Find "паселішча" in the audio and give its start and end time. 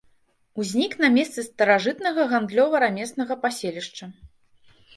3.47-4.05